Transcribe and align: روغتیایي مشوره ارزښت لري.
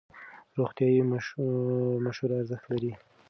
روغتیایي 0.59 1.01
مشوره 2.07 2.35
ارزښت 2.37 2.65
لري. 2.71 2.91